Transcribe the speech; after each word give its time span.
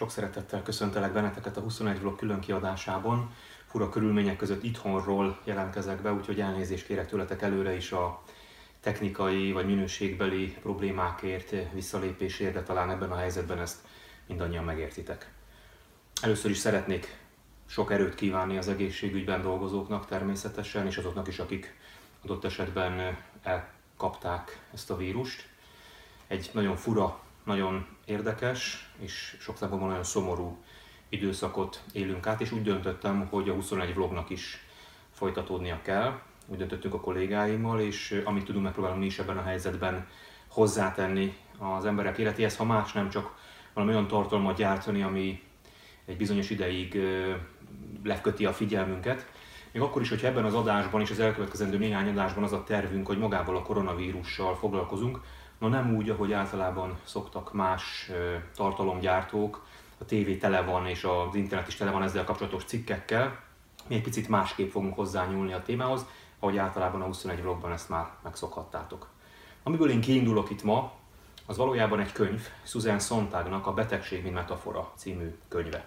Sok 0.00 0.10
szeretettel 0.10 0.62
köszöntelek 0.62 1.12
benneteket 1.12 1.56
a 1.56 1.60
21 1.60 2.00
vlog 2.00 2.16
külön 2.16 2.40
kiadásában. 2.40 3.34
Fura 3.66 3.88
körülmények 3.88 4.36
között 4.36 4.62
itthonról 4.62 5.40
jelentkezek 5.44 6.02
be, 6.02 6.12
úgyhogy 6.12 6.40
elnézést 6.40 6.86
kérek 6.86 7.08
tőletek 7.08 7.42
előre 7.42 7.76
is 7.76 7.92
a 7.92 8.22
technikai 8.80 9.52
vagy 9.52 9.66
minőségbeli 9.66 10.56
problémákért, 10.62 11.54
visszalépésért, 11.72 12.52
de 12.52 12.62
talán 12.62 12.90
ebben 12.90 13.10
a 13.10 13.16
helyzetben 13.16 13.58
ezt 13.58 13.78
mindannyian 14.26 14.64
megértitek. 14.64 15.32
Először 16.20 16.50
is 16.50 16.58
szeretnék 16.58 17.16
sok 17.66 17.92
erőt 17.92 18.14
kívánni 18.14 18.56
az 18.56 18.68
egészségügyben 18.68 19.42
dolgozóknak 19.42 20.06
természetesen, 20.06 20.86
és 20.86 20.96
azoknak 20.96 21.28
is, 21.28 21.38
akik 21.38 21.76
adott 22.24 22.44
esetben 22.44 23.18
elkapták 23.42 24.62
ezt 24.74 24.90
a 24.90 24.96
vírust. 24.96 25.48
Egy 26.26 26.50
nagyon 26.52 26.76
fura 26.76 27.28
nagyon 27.44 27.86
érdekes 28.04 28.90
és 28.98 29.36
sok 29.40 29.56
szempontból 29.56 29.88
nagyon 29.88 30.04
szomorú 30.04 30.58
időszakot 31.08 31.82
élünk 31.92 32.26
át, 32.26 32.40
és 32.40 32.52
úgy 32.52 32.62
döntöttem, 32.62 33.26
hogy 33.30 33.48
a 33.48 33.54
21 33.54 33.94
vlognak 33.94 34.30
is 34.30 34.64
folytatódnia 35.10 35.80
kell. 35.82 36.18
Úgy 36.46 36.58
döntöttünk 36.58 36.94
a 36.94 37.00
kollégáimmal, 37.00 37.80
és 37.80 38.22
amit 38.24 38.44
tudunk, 38.44 38.64
megpróbálunk 38.64 39.00
mi 39.00 39.06
is 39.06 39.18
ebben 39.18 39.38
a 39.38 39.42
helyzetben 39.42 40.06
hozzátenni 40.48 41.36
az 41.58 41.84
emberek 41.84 42.18
életéhez, 42.18 42.56
ha 42.56 42.64
más 42.64 42.92
nem 42.92 43.08
csak 43.10 43.34
valami 43.74 43.92
olyan 43.92 44.06
tartalmat 44.06 44.56
gyártani, 44.56 45.02
ami 45.02 45.42
egy 46.04 46.16
bizonyos 46.16 46.50
ideig 46.50 47.00
leköti 48.04 48.46
a 48.46 48.52
figyelmünket. 48.52 49.26
Még 49.72 49.82
akkor 49.82 50.02
is, 50.02 50.08
hogyha 50.08 50.26
ebben 50.26 50.44
az 50.44 50.54
adásban 50.54 51.00
és 51.00 51.10
az 51.10 51.20
elkövetkezendő 51.20 51.78
néhány 51.78 52.08
adásban 52.08 52.44
az 52.44 52.52
a 52.52 52.64
tervünk, 52.64 53.06
hogy 53.06 53.18
magával 53.18 53.56
a 53.56 53.62
koronavírussal 53.62 54.56
foglalkozunk, 54.56 55.20
No 55.60 55.68
nem 55.68 55.94
úgy, 55.94 56.10
ahogy 56.10 56.32
általában 56.32 56.98
szoktak 57.04 57.52
más 57.52 58.10
tartalomgyártók, 58.54 59.66
a 59.98 60.04
tévé 60.04 60.36
tele 60.36 60.62
van 60.62 60.86
és 60.86 61.04
az 61.04 61.34
internet 61.34 61.68
is 61.68 61.74
tele 61.74 61.90
van 61.90 62.02
ezzel 62.02 62.24
kapcsolatos 62.24 62.64
cikkekkel. 62.64 63.38
Mi 63.86 63.94
egy 63.94 64.02
picit 64.02 64.28
másképp 64.28 64.70
fogunk 64.70 64.94
hozzányúlni 64.94 65.52
a 65.52 65.62
témához, 65.62 66.06
ahogy 66.38 66.58
általában 66.58 67.02
a 67.02 67.04
21 67.04 67.42
vlogban 67.42 67.72
ezt 67.72 67.88
már 67.88 68.10
megszokhattátok. 68.22 69.08
Amiből 69.62 69.90
én 69.90 70.00
kiindulok 70.00 70.50
itt 70.50 70.62
ma, 70.62 70.92
az 71.46 71.56
valójában 71.56 72.00
egy 72.00 72.12
könyv, 72.12 72.48
Susan 72.62 72.98
Sontagnak 72.98 73.66
a 73.66 73.74
Betegség, 73.74 74.22
mint 74.22 74.34
metafora 74.34 74.92
című 74.94 75.38
könyve. 75.48 75.86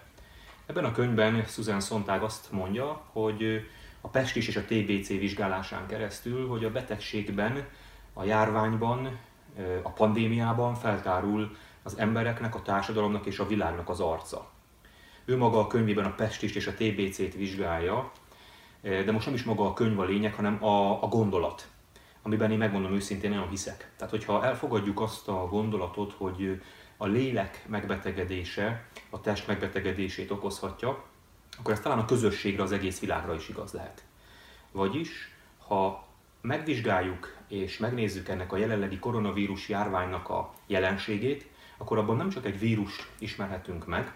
Ebben 0.65 0.85
a 0.85 0.91
könyvben 0.91 1.45
Susan 1.45 1.81
Sontag 1.81 2.23
azt 2.23 2.51
mondja, 2.51 3.01
hogy 3.11 3.69
a 4.01 4.07
pestis 4.07 4.47
és 4.47 4.55
a 4.55 4.65
TBC 4.65 5.07
vizsgálásán 5.07 5.87
keresztül, 5.87 6.47
hogy 6.47 6.63
a 6.63 6.71
betegségben, 6.71 7.67
a 8.13 8.23
járványban 8.23 9.19
a 9.81 9.89
pandémiában 9.89 10.75
feltárul 10.75 11.55
az 11.83 11.97
embereknek, 11.97 12.55
a 12.55 12.61
társadalomnak 12.61 13.25
és 13.25 13.39
a 13.39 13.47
világnak 13.47 13.89
az 13.89 13.99
arca. 13.99 14.49
Ő 15.25 15.37
maga 15.37 15.59
a 15.59 15.67
könyvében 15.67 16.05
a 16.05 16.15
pestist 16.15 16.55
és 16.55 16.67
a 16.67 16.73
TBC-t 16.73 17.33
vizsgálja, 17.33 18.11
de 18.81 19.11
most 19.11 19.25
nem 19.25 19.35
is 19.35 19.43
maga 19.43 19.65
a 19.65 19.73
könyv 19.73 19.99
a 19.99 20.03
lényeg, 20.03 20.33
hanem 20.33 20.63
a, 20.63 21.03
a 21.03 21.07
gondolat, 21.07 21.67
amiben 22.21 22.51
én 22.51 22.57
megmondom 22.57 22.93
őszintén 22.93 23.29
nagyon 23.29 23.49
hiszek. 23.49 23.91
Tehát, 23.97 24.13
hogyha 24.13 24.45
elfogadjuk 24.45 25.01
azt 25.01 25.27
a 25.27 25.47
gondolatot, 25.47 26.13
hogy 26.13 26.61
a 26.97 27.05
lélek 27.05 27.65
megbetegedése 27.67 28.87
a 29.09 29.21
test 29.21 29.47
megbetegedését 29.47 30.31
okozhatja, 30.31 31.03
akkor 31.57 31.73
ez 31.73 31.79
talán 31.79 31.99
a 31.99 32.05
közösségre, 32.05 32.63
az 32.63 32.71
egész 32.71 32.99
világra 32.99 33.35
is 33.35 33.49
igaz 33.49 33.71
lehet. 33.71 34.03
Vagyis, 34.71 35.35
ha 35.67 36.07
megvizsgáljuk 36.41 37.35
és 37.53 37.77
megnézzük 37.77 38.29
ennek 38.29 38.51
a 38.51 38.57
jelenlegi 38.57 38.99
koronavírus 38.99 39.69
járványnak 39.69 40.29
a 40.29 40.53
jelenségét, 40.67 41.45
akkor 41.77 41.97
abban 41.97 42.15
nem 42.15 42.29
csak 42.29 42.45
egy 42.45 42.59
vírus 42.59 43.09
ismerhetünk 43.19 43.87
meg, 43.87 44.13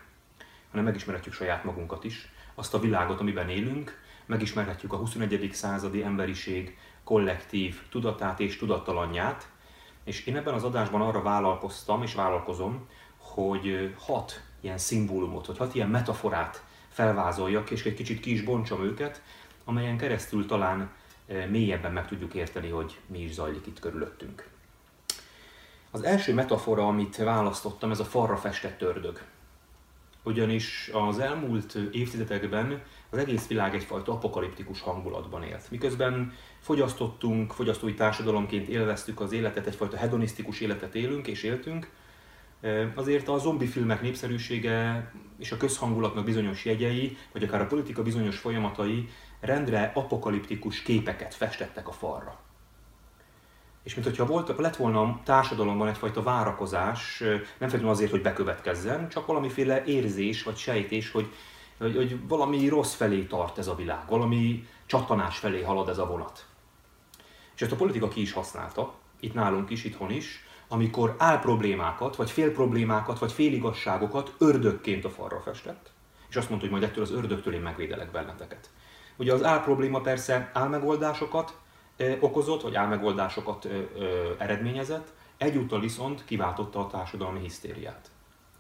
hanem 0.70 0.86
megismerhetjük 0.86 1.34
saját 1.34 1.64
magunkat 1.64 2.04
is, 2.04 2.32
azt 2.56 2.74
a 2.74 2.80
világot, 2.80 3.20
amiben 3.20 3.50
élünk, 3.50 4.02
megismerhetjük 4.26 4.94
a 4.94 4.98
21. 4.98 5.50
századi 5.54 6.04
emberiség 6.04 6.78
kollektív 7.04 7.82
tudatát 7.90 8.40
és 8.40 8.58
tudattalanját, 8.58 9.50
és 10.04 10.26
én 10.26 10.36
ebben 10.36 10.54
az 10.54 10.64
adásban 10.64 11.02
arra 11.02 11.22
vállalkoztam 11.22 12.04
és 12.04 12.14
vállalkozom, 12.14 12.88
hogy 13.18 13.94
hat 13.98 14.44
ilyen 14.62 14.78
szimbólumot, 14.78 15.46
vagy 15.46 15.58
hat 15.58 15.76
ilyen 15.76 15.90
metaforát 15.90 16.64
felvázoljak, 16.90 17.72
és 17.72 17.86
egy 17.86 17.94
kicsit 17.94 18.20
ki 18.20 18.32
is 18.32 18.44
bontsam 18.44 18.84
őket, 18.84 19.22
amelyen 19.66 19.98
keresztül 19.98 20.46
talán 20.46 20.92
mélyebben 21.50 21.94
meg 21.94 22.08
tudjuk 22.08 22.34
érteni, 22.34 22.70
hogy 22.70 22.98
mi 23.08 23.20
is 23.20 23.34
zajlik 23.34 23.68
itt 23.68 23.80
körülöttünk. 23.80 24.48
Az 25.92 26.04
első 26.04 26.34
metafora, 26.34 26.88
amit 26.88 27.16
választottam, 27.16 27.92
ez 27.92 28.00
a 28.00 28.06
falra 28.06 28.38
festett 28.38 28.82
ördög. 28.82 29.22
Ugyanis 30.24 30.90
az 30.94 31.20
elmúlt 31.20 31.78
évtizedekben 31.92 32.82
az 33.10 33.18
egész 33.18 33.48
világ 33.48 33.76
egyfajta 33.76 34.12
apokaliptikus 34.12 34.82
hangulatban 34.82 35.44
élt. 35.44 35.72
Miközben 35.72 36.34
fogyasztottunk, 36.60 37.52
fogyasztói 37.52 37.94
társadalomként 37.94 38.68
élveztük 38.68 39.20
az 39.20 39.32
életet, 39.32 39.68
egyfajta 39.68 39.98
hedonisztikus 39.98 40.60
életet 40.60 40.96
élünk 40.96 41.28
és 41.28 41.44
éltünk, 41.44 41.90
azért 42.96 43.28
a 43.28 43.38
zombi 43.38 43.66
filmek 43.66 44.02
népszerűsége 44.02 45.12
és 45.40 45.52
a 45.52 45.58
közhangulatnak 45.58 46.26
bizonyos 46.26 46.66
jegyei, 46.66 47.18
vagy 47.32 47.44
akár 47.44 47.62
a 47.62 47.68
politika 47.68 48.02
bizonyos 48.04 48.38
folyamatai 48.38 49.10
rendre 49.40 49.92
apokaliptikus 49.96 50.82
képeket 50.82 51.34
festettek 51.34 51.88
a 51.88 51.92
falra. 51.92 52.40
És 53.84 53.96
mintha 53.96 54.26
volt, 54.26 54.58
lett 54.58 54.76
volna 54.76 55.02
a 55.02 55.20
társadalomban 55.24 55.88
egyfajta 55.88 56.24
várakozás, 56.24 57.20
nem 57.20 57.40
feltétlenül 57.58 57.90
azért, 57.90 58.12
hogy 58.12 58.22
bekövetkezzen, 58.22 59.10
csak 59.10 59.26
valamiféle 59.26 59.84
érzés 59.84 60.44
vagy 60.44 60.58
sejtés, 60.58 61.12
hogy, 61.12 61.34
hogy, 61.78 61.96
hogy 61.96 62.28
valami 62.28 62.68
rossz 62.68 62.94
felé 62.94 63.24
tart 63.24 63.58
ez 63.58 63.68
a 63.68 63.76
világ, 63.76 64.08
valami 64.10 64.68
csattanás 64.86 65.38
felé 65.38 65.62
halad 65.62 65.90
ez 65.90 65.98
a 65.98 66.08
vonat. 66.08 66.46
És 67.56 67.62
ezt 67.62 67.72
a 67.72 67.76
politika 67.76 68.08
ki 68.08 68.22
is 68.22 68.32
használta, 68.32 68.94
itt 69.20 69.34
nálunk 69.34 69.70
is, 69.70 69.84
itthon 69.84 70.12
is, 70.12 70.46
amikor 70.68 71.16
áll 71.18 71.40
problémákat, 71.40 72.16
vagy 72.16 72.32
fél 72.32 72.52
problémákat, 72.52 73.20
vagy 73.20 73.32
féligasságokat 73.32 74.34
ördögként 74.38 75.06
a 75.06 75.10
falra 75.10 75.40
festett, 75.40 75.92
és 76.30 76.36
azt 76.36 76.50
mondta, 76.50 76.68
hogy 76.68 76.78
majd 76.78 76.90
ettől 76.90 77.04
az 77.04 77.12
ördögtől 77.12 77.54
én 77.54 77.62
megvédelek 77.62 78.12
benneteket. 78.12 78.70
Ugye 79.18 79.34
az 79.34 79.44
áll 79.44 79.62
probléma 79.62 80.02
persze 80.02 80.50
álmegoldásokat 80.54 81.58
okozott, 82.20 82.62
vagy 82.62 82.76
álmegoldásokat 82.76 83.68
eredményezett, 84.38 85.14
egyúttal 85.38 85.80
viszont 85.80 86.26
kiváltotta 86.26 86.80
a 86.80 86.88
társadalmi 86.88 87.40
hisztériát. 87.40 88.12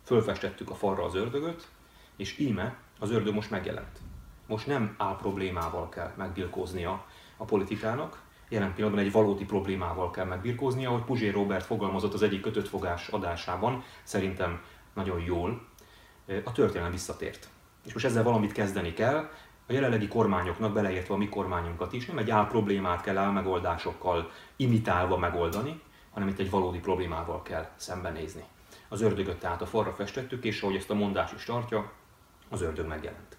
Fölfestettük 0.03 0.69
a 0.69 0.75
falra 0.75 1.03
az 1.03 1.15
ördögöt, 1.15 1.67
és 2.15 2.37
íme 2.37 2.77
az 2.99 3.11
ördög 3.11 3.33
most 3.33 3.49
megjelent. 3.49 3.99
Most 4.47 4.67
nem 4.67 4.95
áll 4.97 5.15
problémával 5.15 5.89
kell 5.89 6.11
megbirkóznia 6.15 7.05
a 7.37 7.45
politikának, 7.45 8.21
jelen 8.49 8.73
pillanatban 8.73 9.05
egy 9.05 9.11
valódi 9.11 9.45
problémával 9.45 10.11
kell 10.11 10.25
megbirkóznia, 10.25 10.89
ahogy 10.89 11.03
Puzsér 11.03 11.33
Robert 11.33 11.65
fogalmazott 11.65 12.13
az 12.13 12.21
egyik 12.21 12.41
kötött 12.41 12.67
fogás 12.67 13.07
adásában, 13.07 13.83
szerintem 14.03 14.61
nagyon 14.93 15.21
jól, 15.21 15.67
a 16.43 16.51
történelem 16.51 16.91
visszatért. 16.91 17.49
És 17.85 17.93
most 17.93 18.05
ezzel 18.05 18.23
valamit 18.23 18.51
kezdeni 18.51 18.93
kell, 18.93 19.29
a 19.67 19.73
jelenlegi 19.73 20.07
kormányoknak, 20.07 20.73
beleértve 20.73 21.13
a 21.13 21.17
mi 21.17 21.29
kormányunkat 21.29 21.93
is, 21.93 22.05
nem 22.05 22.17
egy 22.17 22.29
áll 22.29 22.47
problémát 22.47 23.01
kell 23.01 23.17
álmegoldásokkal 23.17 24.31
imitálva 24.55 25.17
megoldani, 25.17 25.81
hanem 26.13 26.27
itt 26.27 26.39
egy 26.39 26.49
valódi 26.49 26.79
problémával 26.79 27.41
kell 27.41 27.69
szembenézni. 27.75 28.43
Az 28.87 29.01
ördögöt 29.01 29.39
tehát 29.39 29.61
a 29.61 29.65
falra 29.65 29.93
festettük, 29.93 30.43
és 30.43 30.61
ahogy 30.61 30.75
ezt 30.75 30.89
a 30.89 30.93
mondás 30.93 31.31
is 31.33 31.43
tartja, 31.43 31.91
az 32.49 32.61
ördög 32.61 32.87
megjelent. 32.87 33.37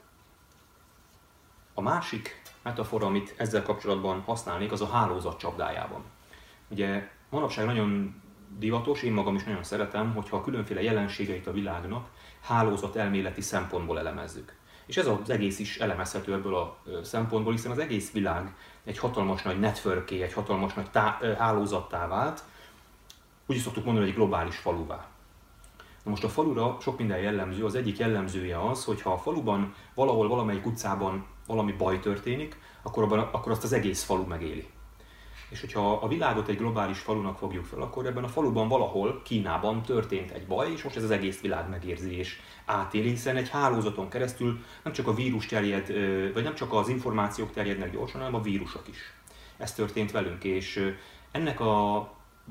A 1.74 1.80
másik 1.80 2.42
metafora, 2.62 3.06
amit 3.06 3.34
ezzel 3.36 3.62
kapcsolatban 3.62 4.20
használnék, 4.20 4.72
az 4.72 4.80
a 4.80 4.86
hálózat 4.86 5.38
csapdájában. 5.38 6.02
Ugye 6.68 7.10
manapság 7.30 7.66
nagyon 7.66 8.22
divatos, 8.58 9.02
én 9.02 9.12
magam 9.12 9.34
is 9.34 9.44
nagyon 9.44 9.62
szeretem, 9.62 10.14
hogyha 10.14 10.36
a 10.36 10.42
különféle 10.42 10.82
jelenségeit 10.82 11.46
a 11.46 11.52
világnak 11.52 12.08
hálózat 12.40 12.96
elméleti 12.96 13.40
szempontból 13.40 13.98
elemezzük. 13.98 14.56
És 14.88 14.96
ez 14.96 15.06
az 15.06 15.30
egész 15.30 15.58
is 15.58 15.78
elemezhető 15.78 16.32
ebből 16.32 16.56
a 16.56 16.76
szempontból, 17.02 17.52
hiszen 17.52 17.70
az 17.70 17.78
egész 17.78 18.12
világ 18.12 18.54
egy 18.84 18.98
hatalmas 18.98 19.42
nagy 19.42 19.60
networké, 19.60 20.22
egy 20.22 20.32
hatalmas 20.32 20.74
nagy 20.74 20.90
tá- 20.90 21.36
hálózattá 21.38 22.06
vált, 22.06 22.42
úgy 23.46 23.56
szoktuk 23.56 23.84
mondani, 23.84 24.06
hogy 24.06 24.14
egy 24.14 24.20
globális 24.20 24.56
faluvá. 24.56 25.06
Na 26.04 26.10
most 26.10 26.24
a 26.24 26.28
falura 26.28 26.76
sok 26.80 26.98
minden 26.98 27.18
jellemző, 27.18 27.64
az 27.64 27.74
egyik 27.74 27.98
jellemzője 27.98 28.68
az, 28.68 28.84
hogy 28.84 29.02
ha 29.02 29.12
a 29.12 29.18
faluban 29.18 29.74
valahol 29.94 30.28
valamelyik 30.28 30.66
utcában 30.66 31.26
valami 31.46 31.72
baj 31.72 32.00
történik, 32.00 32.58
akkor, 32.82 33.02
abban, 33.02 33.18
akkor 33.18 33.52
azt 33.52 33.64
az 33.64 33.72
egész 33.72 34.04
falu 34.04 34.24
megéli. 34.26 34.68
És 35.48 35.60
hogyha 35.60 35.92
a 35.92 36.08
világot 36.08 36.48
egy 36.48 36.56
globális 36.56 36.98
falunak 36.98 37.38
fogjuk 37.38 37.64
fel, 37.64 37.80
akkor 37.80 38.06
ebben 38.06 38.24
a 38.24 38.28
faluban 38.28 38.68
valahol, 38.68 39.22
Kínában 39.24 39.82
történt 39.82 40.30
egy 40.30 40.46
baj, 40.46 40.72
és 40.72 40.82
most 40.82 40.96
ez 40.96 41.02
az 41.02 41.10
egész 41.10 41.40
világ 41.40 41.68
megérzi 41.68 42.16
és 42.16 42.40
átéli, 42.64 43.08
hiszen 43.08 43.36
egy 43.36 43.48
hálózaton 43.48 44.08
keresztül 44.08 44.58
nem 44.82 44.92
csak 44.92 45.06
a 45.06 45.14
vírus 45.14 45.46
terjed, 45.46 45.86
vagy 46.32 46.42
nem 46.42 46.54
csak 46.54 46.72
az 46.72 46.88
információk 46.88 47.52
terjednek 47.52 47.92
gyorsan, 47.92 48.20
hanem 48.20 48.40
a 48.40 48.42
vírusok 48.42 48.88
is. 48.88 49.12
Ez 49.56 49.74
történt 49.74 50.10
velünk, 50.10 50.44
és 50.44 50.94
ennek 51.30 51.60
a 51.60 52.08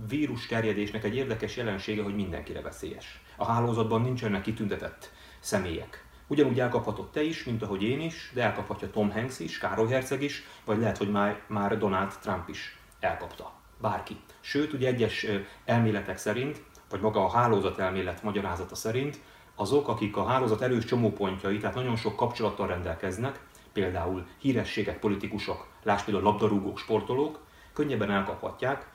vírus 0.08 0.46
terjedésnek 0.46 1.04
egy 1.04 1.16
érdekes 1.16 1.58
jelensége, 1.58 2.04
hogy 2.04 2.16
mindenkire 2.16 2.62
veszélyes. 2.62 3.22
a 3.40 3.46
hálózatban 3.46 4.02
nincsenek 4.02 4.42
kitüntetett 4.42 5.12
személyek. 5.40 6.06
Ugyanúgy 6.28 6.60
elkaphatod 6.60 7.10
te 7.10 7.24
is, 7.24 7.44
mint 7.44 7.62
ahogy 7.62 7.84
én 7.84 8.02
is, 8.02 8.32
de 8.34 8.44
elkaphatja 8.44 8.90
Tom 8.90 9.12
Hanks 9.12 9.40
is, 9.40 9.58
Károly 9.58 9.88
Herceg 9.88 10.24
is, 10.24 10.44
vagy 10.66 10.80
lehet, 10.80 10.98
hogy 10.98 11.12
már, 11.12 11.42
már 11.48 11.78
Donald 11.78 12.14
Trump 12.22 12.50
is 12.50 12.77
elkapta. 13.00 13.52
Bárki. 13.82 14.18
Sőt, 14.40 14.74
ugye 14.74 14.88
egyes 14.88 15.28
elméletek 15.66 16.18
szerint, 16.18 16.64
vagy 16.90 17.02
maga 17.02 17.26
a 17.26 17.30
hálózat 17.30 17.80
elmélet 17.80 18.24
magyarázata 18.24 18.76
szerint, 18.76 19.20
azok, 19.56 19.88
akik 19.88 20.18
a 20.18 20.26
hálózat 20.26 20.62
erős 20.62 20.86
csomópontjai, 20.86 21.58
tehát 21.58 21.76
nagyon 21.76 21.96
sok 21.96 22.16
kapcsolattal 22.16 22.68
rendelkeznek, 22.68 23.40
például 23.74 24.28
hírességek, 24.40 25.00
politikusok, 25.00 25.68
lásd 25.84 26.06
például 26.06 26.26
labdarúgók, 26.26 26.78
sportolók, 26.78 27.40
könnyebben 27.74 28.12
elkaphatják, 28.12 28.90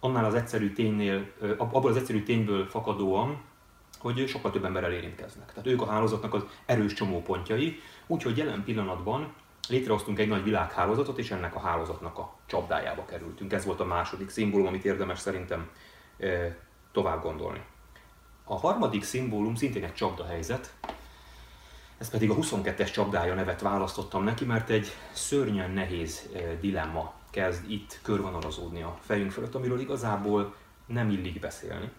annál 0.00 0.24
az 0.24 0.34
egyszerű 0.34 0.72
ténynél, 0.72 1.32
abból 1.58 1.90
az 1.90 1.96
egyszerű 1.96 2.22
tényből 2.22 2.66
fakadóan, 2.66 3.40
hogy 3.98 4.28
sokkal 4.28 4.50
több 4.50 4.64
emberrel 4.64 4.92
érintkeznek. 4.92 5.52
Tehát 5.52 5.66
ők 5.66 5.82
a 5.82 5.86
hálózatnak 5.86 6.34
az 6.34 6.44
erős 6.66 6.92
csomópontjai, 6.92 7.80
úgyhogy 8.06 8.36
jelen 8.36 8.64
pillanatban 8.64 9.32
létrehoztunk 9.72 10.18
egy 10.18 10.28
nagy 10.28 10.42
világhálózatot, 10.42 11.18
és 11.18 11.30
ennek 11.30 11.54
a 11.54 11.60
hálózatnak 11.60 12.18
a 12.18 12.36
csapdájába 12.46 13.04
kerültünk. 13.04 13.52
Ez 13.52 13.64
volt 13.64 13.80
a 13.80 13.84
második 13.84 14.30
szimbólum, 14.30 14.66
amit 14.66 14.84
érdemes 14.84 15.18
szerintem 15.18 15.70
tovább 16.92 17.22
gondolni. 17.22 17.62
A 18.44 18.58
harmadik 18.58 19.04
szimbólum 19.04 19.54
szintén 19.54 19.84
egy 19.84 19.94
csapda 19.94 20.26
helyzet, 20.26 20.72
ez 21.98 22.10
pedig 22.10 22.30
a 22.30 22.34
22-es 22.34 22.92
csapdája 22.92 23.34
nevet 23.34 23.60
választottam 23.60 24.24
neki, 24.24 24.44
mert 24.44 24.70
egy 24.70 24.86
szörnyen 25.12 25.70
nehéz 25.70 26.28
dilemma 26.60 27.12
kezd 27.30 27.70
itt 27.70 27.98
körvonalazódni 28.02 28.82
a 28.82 28.98
fejünk 29.00 29.30
fölött, 29.30 29.54
amiről 29.54 29.80
igazából 29.80 30.54
nem 30.86 31.10
illik 31.10 31.40
beszélni. 31.40 31.90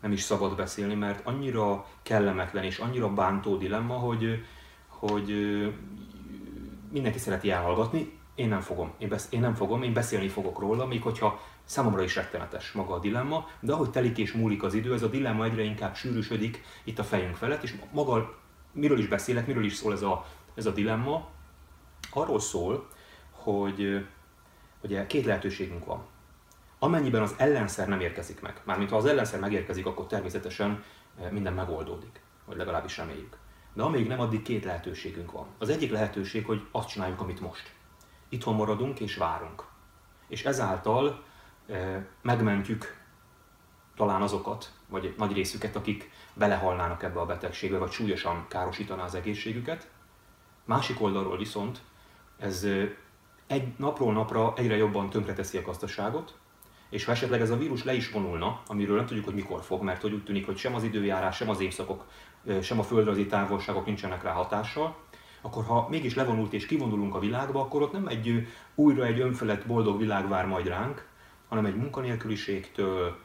Nem 0.00 0.12
is 0.12 0.20
szabad 0.20 0.56
beszélni, 0.56 0.94
mert 0.94 1.26
annyira 1.26 1.86
kellemetlen 2.02 2.64
és 2.64 2.78
annyira 2.78 3.14
bántó 3.14 3.56
dilemma, 3.56 3.94
hogy, 3.94 4.44
hogy 4.86 5.30
mindenki 6.90 7.18
szereti 7.18 7.50
elhallgatni, 7.50 8.18
én 8.34 8.48
nem 8.48 8.60
fogom. 8.60 8.92
Én, 8.98 9.08
besz- 9.08 9.32
én 9.32 9.40
nem 9.40 9.54
fogom, 9.54 9.82
én 9.82 9.92
beszélni 9.92 10.28
fogok 10.28 10.58
róla, 10.58 10.86
még 10.86 11.02
hogyha 11.02 11.40
számomra 11.64 12.02
is 12.02 12.14
rettenetes 12.14 12.72
maga 12.72 12.94
a 12.94 12.98
dilemma, 12.98 13.48
de 13.60 13.72
ahogy 13.72 13.90
telik 13.90 14.18
és 14.18 14.32
múlik 14.32 14.62
az 14.62 14.74
idő, 14.74 14.92
ez 14.92 15.02
a 15.02 15.08
dilemma 15.08 15.44
egyre 15.44 15.62
inkább 15.62 15.94
sűrűsödik 15.94 16.64
itt 16.84 16.98
a 16.98 17.04
fejünk 17.04 17.36
felett, 17.36 17.62
és 17.62 17.74
maga, 17.92 18.38
miről 18.72 18.98
is 18.98 19.06
beszélek, 19.06 19.46
miről 19.46 19.64
is 19.64 19.74
szól 19.74 19.92
ez 19.92 20.02
a, 20.02 20.26
ez 20.54 20.66
a 20.66 20.70
dilemma? 20.70 21.28
Arról 22.10 22.40
szól, 22.40 22.88
hogy 23.30 24.06
ugye 24.82 25.06
két 25.06 25.24
lehetőségünk 25.24 25.84
van. 25.84 26.02
Amennyiben 26.78 27.22
az 27.22 27.34
ellenszer 27.36 27.88
nem 27.88 28.00
érkezik 28.00 28.40
meg, 28.40 28.60
mármint 28.64 28.90
ha 28.90 28.96
az 28.96 29.04
ellenszer 29.04 29.40
megérkezik, 29.40 29.86
akkor 29.86 30.06
természetesen 30.06 30.82
eh, 31.20 31.30
minden 31.30 31.52
megoldódik, 31.52 32.20
vagy 32.44 32.56
legalábbis 32.56 32.96
reméljük. 32.96 33.36
De 33.72 33.82
amíg 33.82 34.06
nem, 34.06 34.20
addig 34.20 34.42
két 34.42 34.64
lehetőségünk 34.64 35.32
van. 35.32 35.46
Az 35.58 35.68
egyik 35.68 35.90
lehetőség, 35.90 36.46
hogy 36.46 36.66
azt 36.70 36.88
csináljuk, 36.88 37.20
amit 37.20 37.40
most. 37.40 37.74
Itthon 38.28 38.54
maradunk 38.54 39.00
és 39.00 39.16
várunk. 39.16 39.64
És 40.28 40.44
ezáltal 40.44 41.24
e, 41.68 42.06
megmentjük 42.22 42.98
talán 43.96 44.22
azokat, 44.22 44.72
vagy 44.88 45.14
nagy 45.18 45.32
részüket, 45.32 45.76
akik 45.76 46.10
belehalnának 46.34 47.02
ebbe 47.02 47.20
a 47.20 47.26
betegségbe, 47.26 47.78
vagy 47.78 47.90
súlyosan 47.90 48.46
károsítaná 48.48 49.04
az 49.04 49.14
egészségüket. 49.14 49.90
Másik 50.64 51.00
oldalról 51.00 51.36
viszont 51.36 51.80
ez 52.38 52.66
egy 53.46 53.72
napról 53.76 54.12
napra 54.12 54.52
egyre 54.56 54.76
jobban 54.76 55.10
tönkreteszi 55.10 55.58
a 55.58 55.62
gazdaságot, 55.62 56.38
és 56.90 57.04
ha 57.04 57.12
esetleg 57.12 57.40
ez 57.40 57.50
a 57.50 57.56
vírus 57.56 57.84
le 57.84 57.94
is 57.94 58.10
vonulna, 58.10 58.60
amiről 58.66 58.96
nem 58.96 59.06
tudjuk, 59.06 59.24
hogy 59.24 59.34
mikor 59.34 59.62
fog, 59.62 59.82
mert 59.82 60.02
hogy 60.02 60.12
úgy 60.12 60.24
tűnik, 60.24 60.46
hogy 60.46 60.56
sem 60.56 60.74
az 60.74 60.82
időjárás, 60.82 61.36
sem 61.36 61.48
az 61.48 61.60
évszakok, 61.60 62.04
sem 62.62 62.78
a 62.78 62.82
földrajzi 62.82 63.26
távolságok 63.26 63.86
nincsenek 63.86 64.22
rá 64.22 64.32
hatással, 64.32 64.96
akkor 65.40 65.64
ha 65.64 65.86
mégis 65.88 66.14
levonult 66.14 66.52
és 66.52 66.66
kivonulunk 66.66 67.14
a 67.14 67.18
világba, 67.18 67.60
akkor 67.60 67.82
ott 67.82 67.92
nem 67.92 68.06
egy 68.06 68.46
újra 68.74 69.04
egy 69.04 69.20
önfelett 69.20 69.66
boldog 69.66 69.98
világ 69.98 70.28
vár 70.28 70.46
majd 70.46 70.66
ránk, 70.66 71.08
hanem 71.48 71.64
egy 71.64 71.76
munkanélküliségtől, 71.76 73.16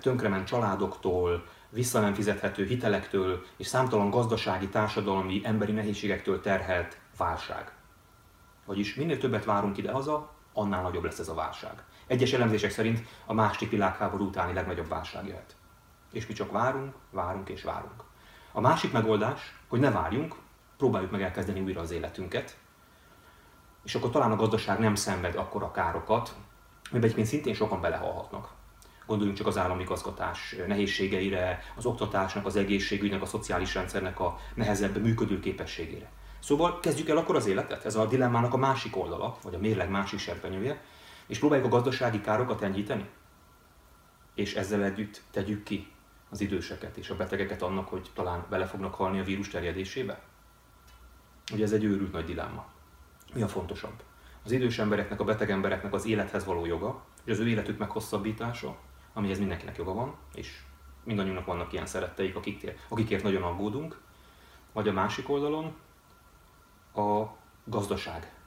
tönkrement 0.00 0.46
családoktól, 0.46 1.44
vissza 1.70 2.00
nem 2.00 2.14
fizethető 2.14 2.64
hitelektől 2.64 3.44
és 3.56 3.66
számtalan 3.66 4.10
gazdasági, 4.10 4.68
társadalmi, 4.68 5.40
emberi 5.44 5.72
nehézségektől 5.72 6.40
terhelt 6.40 6.98
válság. 7.16 7.72
Vagyis 8.64 8.94
minél 8.94 9.18
többet 9.18 9.44
várunk 9.44 9.78
ide-haza, 9.78 10.32
annál 10.52 10.82
nagyobb 10.82 11.04
lesz 11.04 11.18
ez 11.18 11.28
a 11.28 11.34
válság. 11.34 11.84
Egyes 12.08 12.32
elemzések 12.32 12.70
szerint 12.70 13.06
a 13.26 13.32
második 13.32 13.70
világháború 13.70 14.24
utáni 14.26 14.52
legnagyobb 14.52 14.88
válság 14.88 15.26
jöhet. 15.26 15.56
És 16.12 16.26
mi 16.26 16.34
csak 16.34 16.50
várunk, 16.50 16.94
várunk 17.10 17.48
és 17.48 17.62
várunk. 17.62 18.02
A 18.52 18.60
másik 18.60 18.92
megoldás, 18.92 19.58
hogy 19.68 19.80
ne 19.80 19.90
várjunk, 19.90 20.34
próbáljuk 20.76 21.10
meg 21.10 21.22
elkezdeni 21.22 21.60
újra 21.60 21.80
az 21.80 21.90
életünket, 21.90 22.56
és 23.84 23.94
akkor 23.94 24.10
talán 24.10 24.32
a 24.32 24.36
gazdaság 24.36 24.78
nem 24.78 24.94
szenved 24.94 25.36
akkora 25.36 25.70
károkat, 25.70 26.34
amiben 26.82 27.02
egyébként 27.02 27.26
szintén 27.26 27.54
sokan 27.54 27.80
belehalhatnak. 27.80 28.48
Gondoljunk 29.06 29.38
csak 29.38 29.46
az 29.46 29.58
állami 29.58 29.84
gazgatás 29.84 30.56
nehézségeire, 30.66 31.62
az 31.76 31.86
oktatásnak, 31.86 32.46
az 32.46 32.56
egészségügynek, 32.56 33.22
a 33.22 33.26
szociális 33.26 33.74
rendszernek 33.74 34.20
a 34.20 34.38
nehezebb 34.54 35.02
működő 35.02 35.40
képességére. 35.40 36.10
Szóval 36.38 36.80
kezdjük 36.80 37.08
el 37.08 37.16
akkor 37.16 37.36
az 37.36 37.46
életet, 37.46 37.84
ez 37.84 37.94
a 37.94 38.06
dilemmának 38.06 38.54
a 38.54 38.56
másik 38.56 38.96
oldala, 38.96 39.36
vagy 39.42 39.54
a 39.54 39.58
mérleg 39.58 39.90
másik 39.90 40.18
serpenyője, 40.18 40.82
és 41.28 41.38
próbáljuk 41.38 41.66
a 41.66 41.70
gazdasági 41.70 42.20
károkat 42.20 42.62
enyhíteni. 42.62 43.08
És 44.34 44.54
ezzel 44.54 44.84
együtt 44.84 45.22
tegyük 45.30 45.62
ki 45.62 45.92
az 46.30 46.40
időseket 46.40 46.96
és 46.96 47.10
a 47.10 47.16
betegeket 47.16 47.62
annak, 47.62 47.88
hogy 47.88 48.10
talán 48.14 48.46
bele 48.50 48.66
fognak 48.66 48.94
halni 48.94 49.18
a 49.18 49.24
vírus 49.24 49.48
terjedésébe? 49.48 50.20
Ugye 51.52 51.64
ez 51.64 51.72
egy 51.72 51.84
őrült 51.84 52.12
nagy 52.12 52.24
dilemma. 52.24 52.66
Mi 53.34 53.42
a 53.42 53.48
fontosabb? 53.48 54.02
Az 54.44 54.50
idős 54.50 54.78
embereknek, 54.78 55.20
a 55.20 55.24
beteg 55.24 55.50
embereknek 55.50 55.92
az 55.92 56.06
élethez 56.06 56.44
való 56.44 56.66
joga, 56.66 57.04
és 57.24 57.32
az 57.32 57.38
ő 57.38 57.48
életük 57.48 57.78
meghosszabbítása, 57.78 58.76
amihez 59.12 59.38
mindenkinek 59.38 59.76
joga 59.76 59.92
van, 59.92 60.14
és 60.34 60.62
mindannyiunknak 61.04 61.46
vannak 61.46 61.72
ilyen 61.72 61.86
szeretteik, 61.86 62.36
akikért, 62.36 62.78
akikért 62.88 63.22
nagyon 63.22 63.42
aggódunk, 63.42 64.00
vagy 64.72 64.88
a 64.88 64.92
másik 64.92 65.28
oldalon 65.28 65.76
a 66.94 67.24
gazdaság 67.64 68.37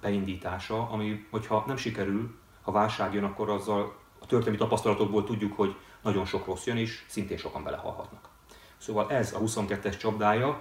beindítása, 0.00 0.88
ami, 0.90 1.26
hogyha 1.30 1.64
nem 1.66 1.76
sikerül, 1.76 2.38
ha 2.62 2.72
válság 2.72 3.14
jön, 3.14 3.24
akkor 3.24 3.50
azzal 3.50 3.98
a 4.18 4.26
történelmi 4.26 4.58
tapasztalatokból 4.58 5.24
tudjuk, 5.24 5.56
hogy 5.56 5.76
nagyon 6.02 6.24
sok 6.24 6.46
rossz 6.46 6.66
jön, 6.66 6.76
és 6.76 7.04
szintén 7.08 7.36
sokan 7.36 7.64
belehalhatnak. 7.64 8.28
Szóval 8.76 9.10
ez 9.10 9.32
a 9.32 9.38
22-es 9.38 9.98
csapdája, 9.98 10.60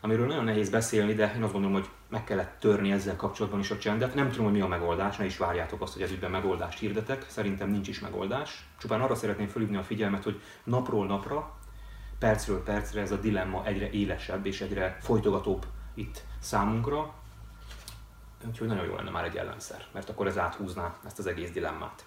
amiről 0.00 0.26
nagyon 0.26 0.44
nehéz 0.44 0.70
beszélni, 0.70 1.14
de 1.14 1.32
én 1.36 1.42
azt 1.42 1.52
gondolom, 1.52 1.76
hogy 1.76 1.88
meg 2.08 2.24
kellett 2.24 2.56
törni 2.60 2.92
ezzel 2.92 3.16
kapcsolatban 3.16 3.60
is 3.60 3.70
a 3.70 3.78
csendet. 3.78 4.14
Nem 4.14 4.30
tudom, 4.30 4.44
hogy 4.44 4.54
mi 4.54 4.60
a 4.60 4.66
megoldás, 4.66 5.16
ne 5.16 5.24
is 5.24 5.36
várjátok 5.36 5.80
azt, 5.80 5.92
hogy 5.92 6.02
ez 6.02 6.10
ügyben 6.10 6.30
megoldást 6.30 6.78
hirdetek. 6.78 7.26
Szerintem 7.28 7.70
nincs 7.70 7.88
is 7.88 8.00
megoldás. 8.00 8.68
Csupán 8.78 9.00
arra 9.00 9.14
szeretném 9.14 9.46
fölhívni 9.46 9.76
a 9.76 9.82
figyelmet, 9.82 10.24
hogy 10.24 10.40
napról 10.64 11.06
napra, 11.06 11.56
percről 12.18 12.62
percre 12.62 13.00
ez 13.00 13.12
a 13.12 13.16
dilemma 13.16 13.64
egyre 13.64 13.90
élesebb 13.90 14.46
és 14.46 14.60
egyre 14.60 14.98
folytogatóbb 15.00 15.66
itt 15.94 16.24
számunkra. 16.38 17.14
Úgyhogy 18.48 18.68
nagyon 18.68 18.84
jó 18.84 18.94
lenne 18.94 19.10
már 19.10 19.24
egy 19.24 19.36
ellenszer, 19.36 19.86
mert 19.92 20.08
akkor 20.08 20.26
ez 20.26 20.38
áthúzná 20.38 20.94
ezt 21.06 21.18
az 21.18 21.26
egész 21.26 21.50
dilemmát. 21.50 22.04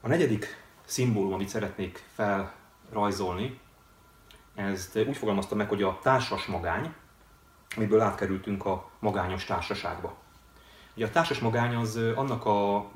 A 0.00 0.08
negyedik 0.08 0.46
szimbólum, 0.84 1.32
amit 1.32 1.48
szeretnék 1.48 2.04
felrajzolni, 2.14 3.60
ezt 4.54 4.96
úgy 4.96 5.16
fogalmaztam 5.16 5.58
meg, 5.58 5.68
hogy 5.68 5.82
a 5.82 5.98
társas 6.02 6.46
magány, 6.46 6.94
amiből 7.76 8.00
átkerültünk 8.00 8.64
a 8.64 8.90
magányos 8.98 9.44
társaságba. 9.44 10.16
Ugye 10.96 11.06
a 11.06 11.10
társas 11.10 11.38
magány 11.38 11.74
az 11.74 11.96
annak 11.96 12.44
a 12.44 12.90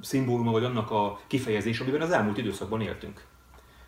szimbóluma, 0.00 0.50
vagy 0.50 0.64
annak 0.64 0.90
a 0.90 1.20
kifejezés, 1.26 1.80
amiben 1.80 2.00
az 2.00 2.10
elmúlt 2.10 2.38
időszakban 2.38 2.80
éltünk. 2.80 3.24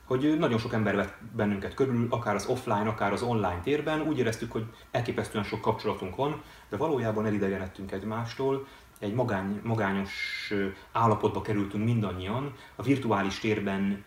Hogy 0.09 0.38
nagyon 0.38 0.59
sok 0.59 0.73
ember 0.73 0.97
vett 0.97 1.17
bennünket 1.37 1.75
körül, 1.75 2.07
akár 2.11 2.35
az 2.35 2.47
offline, 2.47 2.88
akár 2.88 3.12
az 3.12 3.23
online 3.23 3.61
térben, 3.62 4.00
úgy 4.00 4.19
éreztük, 4.19 4.53
hogy 4.53 4.65
elképesztően 4.91 5.45
sok 5.45 5.61
kapcsolatunk 5.61 6.17
van, 6.17 6.43
de 6.69 6.77
valójában 6.77 7.27
elidegenedtünk 7.27 7.93
egymástól, 7.93 8.67
egy 8.99 9.15
magány, 9.15 9.61
magányos 9.65 10.53
állapotba 10.93 11.41
kerültünk 11.41 11.85
mindannyian, 11.85 12.55
a 12.77 12.83
virtuális 12.83 13.38
térben 13.38 14.05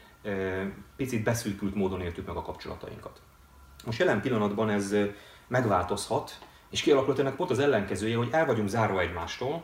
picit 0.95 1.23
beszűkült 1.23 1.75
módon 1.75 2.01
éltük 2.01 2.27
meg 2.27 2.35
a 2.35 2.41
kapcsolatainkat. 2.41 3.21
Most 3.85 3.99
jelen 3.99 4.21
pillanatban 4.21 4.69
ez 4.69 4.95
megváltozhat, 5.47 6.39
és 6.69 6.81
kialakult 6.81 7.19
ennek 7.19 7.35
pont 7.35 7.49
az 7.49 7.59
ellenkezője, 7.59 8.17
hogy 8.17 8.29
el 8.31 8.45
vagyunk 8.45 8.69
zárva 8.69 9.01
egymástól, 9.01 9.63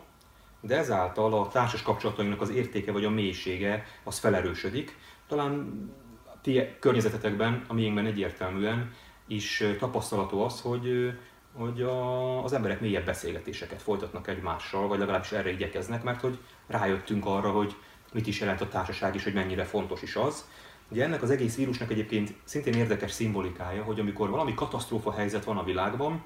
de 0.62 0.78
ezáltal 0.78 1.34
a 1.34 1.48
társas 1.48 1.82
kapcsolatainknak 1.82 2.42
az 2.42 2.50
értéke 2.50 2.92
vagy 2.92 3.06
a 3.06 3.10
mélysége 3.10 3.86
az 4.04 4.18
felerősödik. 4.18 4.98
Talán 5.28 5.90
ti 6.42 6.76
környezetetekben, 6.80 7.64
a 7.68 7.74
miénkben 7.74 8.06
egyértelműen 8.06 8.94
is 9.28 9.64
tapasztalható 9.80 10.44
az, 10.44 10.62
hogy, 10.62 11.14
hogy 11.54 11.82
a, 11.82 12.44
az 12.44 12.54
emberek 12.54 12.82
mélyebb 12.82 13.06
beszélgetéseket 13.06 13.82
folytatnak 13.82 14.28
egymással, 14.28 14.88
vagy 14.88 15.00
legalábbis 15.00 15.32
erre 15.32 15.52
igyekeznek, 15.52 16.04
mert 16.04 16.22
hogy 16.22 16.38
rájöttünk 16.68 17.26
arra, 17.26 17.52
hogy 17.52 17.76
mit 18.14 18.28
is 18.28 18.40
jelent 18.40 18.62
a 18.62 18.68
társaság, 18.68 19.16
és 19.16 19.24
hogy 19.24 19.34
mennyire 19.34 19.64
fontos 19.64 20.02
is 20.02 20.16
az. 20.16 20.46
Ugye 20.92 21.04
ennek 21.04 21.22
az 21.22 21.30
egész 21.30 21.56
vírusnak 21.56 21.92
egyébként 21.92 22.34
szintén 22.44 22.74
érdekes 22.74 23.12
szimbolikája, 23.12 23.84
hogy 23.84 24.00
amikor 24.00 24.30
valami 24.30 24.54
katasztrófa 24.54 25.12
helyzet 25.12 25.44
van 25.44 25.58
a 25.58 25.64
világban, 25.64 26.24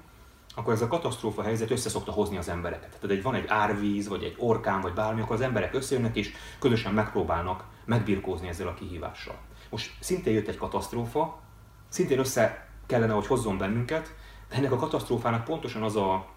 akkor 0.56 0.74
ez 0.74 0.82
a 0.82 0.88
katasztrófa 0.88 1.42
helyzet 1.42 1.72
össze 1.72 1.90
szokta 1.90 2.12
hozni 2.12 2.38
az 2.38 2.50
embereket. 2.50 2.98
Tehát 3.00 3.16
egy, 3.16 3.24
van 3.24 3.36
egy 3.36 3.48
árvíz, 3.48 4.08
vagy 4.08 4.24
egy 4.24 4.36
orkán, 4.38 4.82
vagy 4.82 4.94
bármi, 4.94 5.22
akkor 5.22 5.36
az 5.36 5.42
emberek 5.42 5.74
összejönnek 5.74 6.16
és 6.16 6.32
közösen 6.60 6.94
megpróbálnak 6.94 7.64
megbirkózni 7.86 8.48
ezzel 8.48 8.68
a 8.68 8.74
kihívással. 8.74 9.36
Most 9.72 9.92
szintén 10.00 10.34
jött 10.34 10.48
egy 10.48 10.58
katasztrófa, 10.58 11.40
szintén 11.90 12.20
össze 12.20 12.68
kellene, 12.86 13.14
hogy 13.14 13.28
hozzon 13.28 13.58
bennünket, 13.58 14.14
de 14.50 14.56
ennek 14.56 14.72
a 14.72 14.78
katasztrófának 14.78 15.44
pontosan 15.44 15.84
az 15.84 15.96
a 15.96 16.28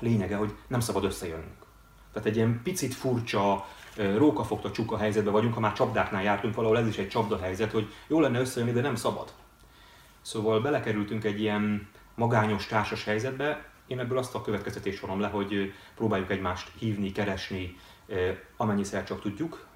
lényege, 0.00 0.36
hogy 0.36 0.56
nem 0.66 0.80
szabad 0.80 1.04
összejönnünk. 1.04 1.66
Tehát 2.12 2.28
egy 2.28 2.36
ilyen 2.36 2.60
picit 2.62 2.94
furcsa, 2.94 3.66
rókafogta 3.96 4.70
csuka 4.70 4.96
helyzetben 4.96 5.32
vagyunk, 5.32 5.54
ha 5.54 5.60
már 5.60 5.72
csapdáknál 5.72 6.22
jártunk, 6.22 6.54
valahol 6.54 6.78
ez 6.78 6.86
is 6.86 6.98
egy 6.98 7.08
csapda 7.08 7.38
helyzet, 7.38 7.72
hogy 7.72 7.92
jó 8.06 8.20
lenne 8.20 8.40
összejönni, 8.40 8.72
de 8.72 8.80
nem 8.80 8.94
szabad. 8.94 9.32
Szóval 10.20 10.60
belekerültünk 10.60 11.24
egy 11.24 11.40
ilyen 11.40 11.88
magányos 12.14 12.66
társas 12.66 13.04
helyzetbe, 13.04 13.66
én 13.86 13.98
ebből 13.98 14.18
azt 14.18 14.34
a 14.34 14.42
következtetést 14.42 15.00
vonom 15.00 15.20
le, 15.20 15.28
hogy 15.28 15.72
próbáljuk 15.94 16.30
egymást 16.30 16.70
hívni, 16.78 17.12
keresni, 17.12 17.76
amennyiszer 18.56 19.04
csak 19.04 19.20
tudjuk. 19.20 19.66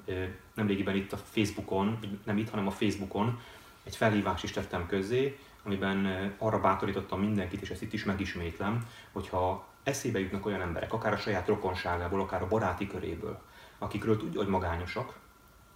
Nemrégiben 0.54 0.96
itt 0.96 1.12
a 1.12 1.16
Facebookon, 1.16 1.98
nem 2.24 2.38
itt, 2.38 2.50
hanem 2.50 2.66
a 2.66 2.70
Facebookon 2.70 3.40
egy 3.82 3.96
felhívást 3.96 4.44
is 4.44 4.50
tettem 4.50 4.86
közzé, 4.86 5.38
amiben 5.64 6.32
arra 6.38 6.60
bátorítottam 6.60 7.20
mindenkit, 7.20 7.60
és 7.60 7.70
ezt 7.70 7.82
itt 7.82 7.92
is 7.92 8.04
megismétlem, 8.04 8.86
hogyha 9.12 9.66
eszébe 9.82 10.18
jutnak 10.18 10.46
olyan 10.46 10.60
emberek, 10.60 10.92
akár 10.92 11.12
a 11.12 11.16
saját 11.16 11.46
rokonságából, 11.46 12.20
akár 12.20 12.42
a 12.42 12.48
baráti 12.48 12.86
köréből, 12.86 13.40
akikről 13.78 14.16
tudja, 14.16 14.40
hogy 14.40 14.48
magányosak, 14.48 15.18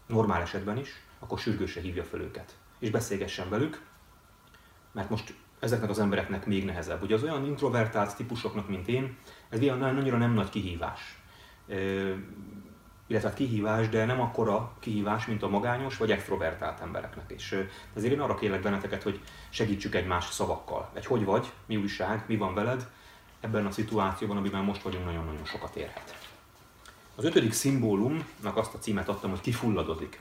normál 0.07 0.43
esetben 0.43 0.79
is, 0.79 1.03
akkor 1.19 1.39
sürgősen 1.39 1.83
hívja 1.83 2.05
fel 2.05 2.21
őket, 2.21 2.57
és 2.79 2.91
beszélgessen 2.91 3.49
velük, 3.49 3.83
mert 4.93 5.11
most 5.11 5.35
ezeknek 5.61 5.91
az 5.91 5.99
embereknek 5.99 6.47
még 6.47 6.65
nehezebb. 6.65 7.03
Ugye 7.03 7.15
az 7.15 7.23
olyan 7.23 7.45
introvertált 7.45 8.17
típusoknak, 8.17 8.69
mint 8.69 8.89
én, 8.89 9.17
ez 9.49 9.61
annyira 9.63 10.17
nem 10.17 10.33
nagy 10.33 10.49
kihívás. 10.49 11.19
Illetve 13.07 13.29
hát 13.29 13.37
kihívás, 13.37 13.89
de 13.89 14.05
nem 14.05 14.21
akkora 14.21 14.73
kihívás, 14.79 15.27
mint 15.27 15.43
a 15.43 15.49
magányos 15.49 15.97
vagy 15.97 16.11
extrovertált 16.11 16.81
embereknek. 16.81 17.31
És 17.31 17.65
ezért 17.95 18.13
én 18.13 18.21
arra 18.21 18.35
kérlek 18.35 18.63
benneteket, 18.63 19.03
hogy 19.03 19.21
segítsük 19.49 19.95
egymást 19.95 20.33
szavakkal. 20.33 20.91
Egy 20.95 21.07
hogy 21.07 21.25
vagy, 21.25 21.53
mi 21.67 21.77
újság, 21.77 22.25
mi 22.27 22.37
van 22.37 22.55
veled, 22.55 22.89
ebben 23.41 23.67
a 23.67 23.71
szituációban, 23.71 24.37
amiben 24.37 24.65
most 24.65 24.83
vagyunk, 24.83 25.05
nagyon-nagyon 25.05 25.45
sokat 25.45 25.77
érhet. 25.77 26.19
Az 27.15 27.25
ötödik 27.25 27.53
szimbólumnak 27.53 28.57
azt 28.57 28.75
a 28.75 28.79
címet 28.79 29.09
adtam, 29.09 29.31
hogy 29.31 29.41
kifulladozik. 29.41 30.21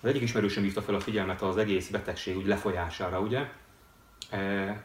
Az 0.00 0.08
egyik 0.08 0.22
ismerősöm 0.22 0.62
hívta 0.62 0.82
fel 0.82 0.94
a 0.94 1.00
figyelmet 1.00 1.42
az 1.42 1.56
egész 1.56 1.88
betegség 1.88 2.36
úgy 2.36 2.46
lefolyására, 2.46 3.20
ugye? 3.20 3.48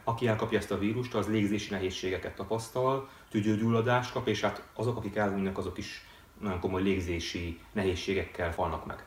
Aki 0.04 0.28
elkapja 0.28 0.58
ezt 0.58 0.70
a 0.70 0.78
vírust, 0.78 1.14
az 1.14 1.28
légzési 1.28 1.70
nehézségeket 1.70 2.34
tapasztal, 2.34 3.08
tüdőgyulladást 3.30 4.12
kap, 4.12 4.28
és 4.28 4.40
hát 4.40 4.62
azok, 4.74 4.96
akik 4.96 5.16
elhunynak, 5.16 5.58
azok 5.58 5.78
is 5.78 6.06
nagyon 6.40 6.60
komoly 6.60 6.82
légzési 6.82 7.60
nehézségekkel 7.72 8.52
falnak 8.52 8.86
meg. 8.86 9.04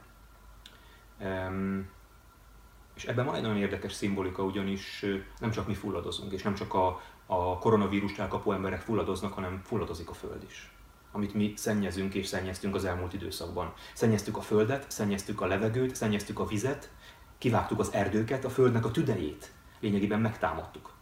És 2.96 3.06
ebben 3.06 3.26
van 3.26 3.36
egy 3.36 3.42
nagyon 3.42 3.58
érdekes 3.58 3.94
szimbolika, 3.94 4.44
ugyanis 4.44 5.06
nem 5.40 5.52
csak 5.52 5.68
mi 5.68 5.74
fulladozunk, 5.74 6.32
és 6.32 6.42
nem 6.42 6.56
csak 6.56 6.74
a, 6.74 7.02
a 7.26 7.58
koronavírust 7.58 8.20
elkapó 8.20 8.52
emberek 8.52 8.82
fulladoznak, 8.82 9.34
hanem 9.34 9.62
fulladozik 9.64 10.10
a 10.10 10.14
Föld 10.14 10.44
is 10.44 10.74
amit 11.12 11.34
mi 11.34 11.54
szennyezünk 11.56 12.14
és 12.14 12.28
szennyeztünk 12.28 12.76
az 12.76 12.86
elmúlt 12.86 13.14
időszakban. 13.14 13.74
Szennyeztük 13.94 14.38
a 14.38 14.42
földet, 14.42 14.92
szennyeztük 14.92 15.42
a 15.42 15.46
levegőt, 15.46 15.96
szennyeztük 15.96 16.40
a 16.40 16.46
vizet, 16.46 16.92
kivágtuk 17.38 17.80
az 17.80 17.94
erdőket, 17.94 18.46
a 18.46 18.50
földnek 18.50 18.86
a 18.86 18.92
tüdejét 18.92 19.52
lényegében 19.80 20.20
megtámadtuk. 20.20 20.94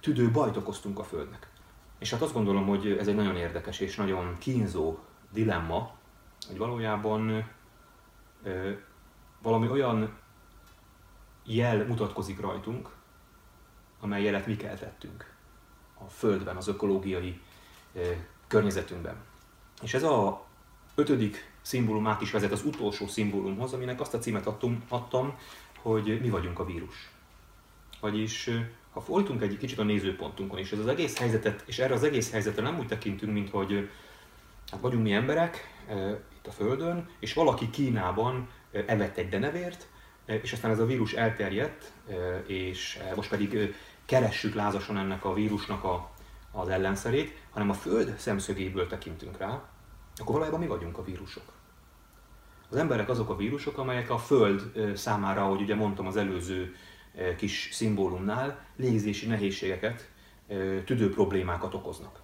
Tüdő 0.00 0.30
bajt 0.30 0.56
okoztunk 0.56 0.98
a 0.98 1.04
földnek. 1.04 1.52
És 1.98 2.10
hát 2.10 2.22
azt 2.22 2.32
gondolom, 2.32 2.66
hogy 2.66 2.96
ez 2.98 3.08
egy 3.08 3.14
nagyon 3.14 3.36
érdekes 3.36 3.80
és 3.80 3.96
nagyon 3.96 4.38
kínzó 4.38 4.98
dilemma, 5.32 5.94
hogy 6.46 6.58
valójában 6.58 7.50
valami 9.42 9.68
olyan 9.68 10.18
jel 11.44 11.86
mutatkozik 11.86 12.40
rajtunk, 12.40 12.88
amely 14.00 14.22
jelet 14.22 14.46
mi 14.46 14.56
keltettünk 14.56 15.34
a 15.94 16.08
Földben, 16.08 16.56
az 16.56 16.68
ökológiai 16.68 17.40
környezetünkben. 18.46 19.16
És 19.82 19.94
ez 19.94 20.02
a 20.02 20.44
ötödik 20.94 21.52
szimbólum 21.62 22.16
is 22.20 22.30
vezet 22.30 22.52
az 22.52 22.64
utolsó 22.64 23.06
szimbólumhoz, 23.06 23.72
aminek 23.72 24.00
azt 24.00 24.14
a 24.14 24.18
címet 24.18 24.46
adtum, 24.46 24.84
adtam, 24.88 25.38
hogy 25.78 26.20
mi 26.20 26.30
vagyunk 26.30 26.58
a 26.58 26.64
vírus. 26.64 27.10
Vagyis 28.04 28.50
ha 28.92 29.00
fordítunk 29.00 29.42
egy 29.42 29.58
kicsit 29.58 29.78
a 29.78 29.82
nézőpontunkon, 29.82 30.58
és 30.58 30.72
ez 30.72 30.78
az 30.78 30.86
egész 30.86 31.18
helyzetet, 31.18 31.62
és 31.66 31.78
erre 31.78 31.94
az 31.94 32.02
egész 32.02 32.30
helyzetre 32.30 32.62
nem 32.62 32.78
úgy 32.78 32.86
tekintünk, 32.86 33.32
mint 33.32 33.50
hogy 33.50 33.90
hát 34.70 34.80
vagyunk 34.80 35.02
mi 35.02 35.12
emberek 35.12 35.74
e, 35.88 36.20
itt 36.36 36.46
a 36.46 36.50
Földön, 36.50 37.08
és 37.18 37.32
valaki 37.32 37.70
Kínában 37.70 38.48
evett 38.86 39.16
egy 39.16 39.28
denevért, 39.28 39.86
és 40.26 40.52
aztán 40.52 40.70
ez 40.70 40.78
a 40.78 40.86
vírus 40.86 41.12
elterjedt, 41.12 41.92
és 42.46 42.98
most 43.14 43.30
pedig 43.30 43.74
keressük 44.04 44.54
lázasan 44.54 44.98
ennek 44.98 45.24
a 45.24 45.34
vírusnak 45.34 45.84
a, 45.84 46.10
az 46.52 46.68
ellenszerét, 46.68 47.40
hanem 47.50 47.70
a 47.70 47.74
Föld 47.74 48.14
szemszögéből 48.18 48.86
tekintünk 48.86 49.38
rá, 49.38 49.62
akkor 50.16 50.32
valójában 50.32 50.60
mi 50.60 50.66
vagyunk 50.66 50.98
a 50.98 51.04
vírusok. 51.04 51.52
Az 52.70 52.76
emberek 52.76 53.08
azok 53.08 53.30
a 53.30 53.36
vírusok, 53.36 53.78
amelyek 53.78 54.10
a 54.10 54.18
Föld 54.18 54.72
számára, 54.94 55.44
ahogy 55.44 55.60
ugye 55.60 55.74
mondtam 55.74 56.06
az 56.06 56.16
előző 56.16 56.74
kis 57.36 57.68
szimbólumnál, 57.72 58.66
légzési 58.76 59.26
nehézségeket, 59.26 60.10
tüdő 60.84 61.10
problémákat 61.10 61.74
okoznak. 61.74 62.20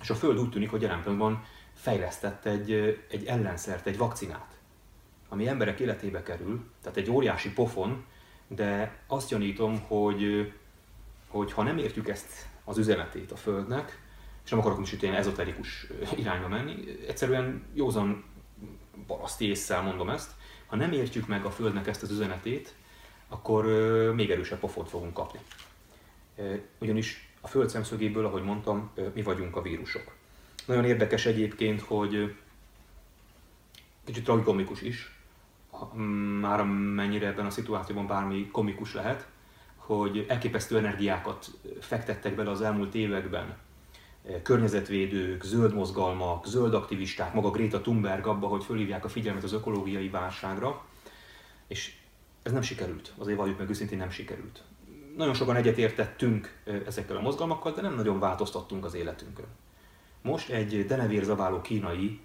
És 0.00 0.10
a 0.10 0.14
Föld 0.14 0.38
úgy 0.38 0.50
tűnik, 0.50 0.70
hogy 0.70 0.82
jelen 0.82 1.02
pillanatban 1.02 1.44
fejlesztett 1.74 2.44
egy, 2.44 2.72
egy 3.10 3.24
ellenszert, 3.26 3.86
egy 3.86 3.96
vakcinát, 3.96 4.58
ami 5.28 5.48
emberek 5.48 5.80
életébe 5.80 6.22
kerül, 6.22 6.64
tehát 6.82 6.98
egy 6.98 7.10
óriási 7.10 7.52
pofon, 7.52 8.04
de 8.48 8.98
azt 9.06 9.28
gyanítom, 9.28 9.80
hogy, 9.80 10.52
hogy 11.28 11.52
ha 11.52 11.62
nem 11.62 11.78
értjük 11.78 12.08
ezt 12.08 12.48
az 12.64 12.78
üzenetét 12.78 13.32
a 13.32 13.36
Földnek, 13.36 14.02
és 14.44 14.50
nem 14.50 14.58
akarok 14.58 14.78
most 14.78 15.02
ilyen 15.02 15.14
ezoterikus 15.14 15.86
irányba 16.16 16.48
menni, 16.48 16.74
egyszerűen 17.08 17.62
józan 17.74 18.24
paraszti 19.06 19.48
észszel 19.48 19.82
mondom 19.82 20.08
ezt, 20.08 20.30
ha 20.66 20.76
nem 20.76 20.92
értjük 20.92 21.26
meg 21.26 21.44
a 21.44 21.50
Földnek 21.50 21.86
ezt 21.86 22.02
az 22.02 22.10
üzenetét, 22.10 22.74
akkor 23.34 23.64
még 24.14 24.30
erősebb 24.30 24.58
pofont 24.58 24.88
fogunk 24.88 25.14
kapni. 25.14 25.38
Ugyanis 26.78 27.28
a 27.40 27.48
Föld 27.48 27.68
szemszögéből, 27.68 28.26
ahogy 28.26 28.42
mondtam, 28.42 28.90
mi 29.14 29.22
vagyunk 29.22 29.56
a 29.56 29.62
vírusok. 29.62 30.12
Nagyon 30.66 30.84
érdekes 30.84 31.26
egyébként, 31.26 31.80
hogy 31.80 32.36
kicsit 34.04 34.24
tragikomikus 34.24 34.82
is, 34.82 35.18
már 36.40 36.64
mennyire 36.94 37.26
ebben 37.26 37.46
a 37.46 37.50
szituációban 37.50 38.06
bármi 38.06 38.48
komikus 38.50 38.94
lehet, 38.94 39.26
hogy 39.76 40.24
elképesztő 40.28 40.76
energiákat 40.76 41.50
fektettek 41.80 42.34
bele 42.34 42.50
az 42.50 42.60
elmúlt 42.60 42.94
években 42.94 43.56
környezetvédők, 44.42 45.42
zöld 45.42 45.74
mozgalmak, 45.74 46.46
zöld 46.46 46.74
aktivisták, 46.74 47.34
maga 47.34 47.50
Greta 47.50 47.80
Thunberg 47.80 48.26
abba, 48.26 48.46
hogy 48.46 48.64
fölhívják 48.64 49.04
a 49.04 49.08
figyelmet 49.08 49.42
az 49.42 49.52
ökológiai 49.52 50.08
válságra, 50.08 50.84
és 51.66 51.94
ez 52.44 52.52
nem 52.52 52.62
sikerült, 52.62 53.12
azért 53.18 53.38
valljuk 53.38 53.58
meg 53.58 53.68
őszintén 53.68 53.98
nem 53.98 54.10
sikerült. 54.10 54.62
Nagyon 55.16 55.34
sokan 55.34 55.56
egyetértettünk 55.56 56.62
ezekkel 56.86 57.16
a 57.16 57.20
mozgalmakkal, 57.20 57.72
de 57.72 57.80
nem 57.80 57.94
nagyon 57.94 58.18
változtattunk 58.18 58.84
az 58.84 58.94
életünkön. 58.94 59.46
Most 60.22 60.50
egy 60.50 60.86
denevérzaváló 60.86 61.60
kínai 61.60 62.20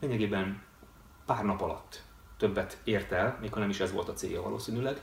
lényegében 0.00 0.62
pár 1.26 1.44
nap 1.44 1.60
alatt 1.60 2.02
többet 2.36 2.78
ért 2.84 3.12
el, 3.12 3.38
még 3.40 3.52
ha 3.52 3.60
nem 3.60 3.70
is 3.70 3.80
ez 3.80 3.92
volt 3.92 4.08
a 4.08 4.12
célja 4.12 4.42
valószínűleg, 4.42 5.00